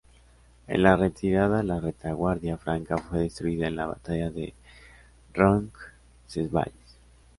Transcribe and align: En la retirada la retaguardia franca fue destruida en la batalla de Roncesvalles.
En 0.65 0.81
la 0.81 0.95
retirada 0.95 1.61
la 1.61 1.79
retaguardia 1.79 2.57
franca 2.57 2.97
fue 2.97 3.19
destruida 3.19 3.67
en 3.67 3.75
la 3.75 3.85
batalla 3.85 4.31
de 4.31 4.55
Roncesvalles. 5.35 6.97